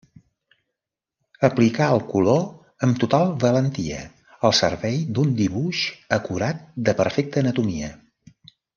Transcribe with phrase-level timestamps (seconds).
[1.47, 2.41] Aplicà el color
[2.87, 4.01] amb tota valentia,
[4.51, 5.83] al servei d’un dibuix
[6.21, 7.93] acurat, de perfecta anatomia.